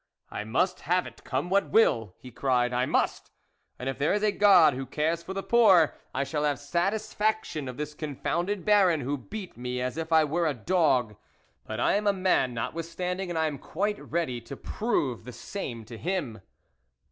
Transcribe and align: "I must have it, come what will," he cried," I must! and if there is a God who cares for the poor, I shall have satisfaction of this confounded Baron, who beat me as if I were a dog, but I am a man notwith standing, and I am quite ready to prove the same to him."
"I 0.31 0.43
must 0.43 0.79
have 0.79 1.05
it, 1.05 1.23
come 1.23 1.51
what 1.51 1.69
will," 1.69 2.15
he 2.17 2.31
cried," 2.31 2.73
I 2.73 2.87
must! 2.87 3.29
and 3.77 3.87
if 3.87 3.99
there 3.99 4.13
is 4.13 4.23
a 4.23 4.31
God 4.31 4.73
who 4.73 4.87
cares 4.87 5.21
for 5.21 5.35
the 5.35 5.43
poor, 5.43 5.93
I 6.11 6.23
shall 6.23 6.43
have 6.43 6.57
satisfaction 6.57 7.67
of 7.67 7.77
this 7.77 7.93
confounded 7.93 8.65
Baron, 8.65 9.01
who 9.01 9.15
beat 9.15 9.55
me 9.57 9.79
as 9.79 9.97
if 9.97 10.11
I 10.11 10.23
were 10.23 10.47
a 10.47 10.55
dog, 10.55 11.17
but 11.67 11.79
I 11.79 11.93
am 11.97 12.07
a 12.07 12.13
man 12.13 12.55
notwith 12.55 12.85
standing, 12.85 13.29
and 13.29 13.37
I 13.37 13.45
am 13.45 13.59
quite 13.59 14.03
ready 14.09 14.41
to 14.41 14.57
prove 14.57 15.23
the 15.23 15.31
same 15.31 15.85
to 15.85 15.99
him." 15.99 16.41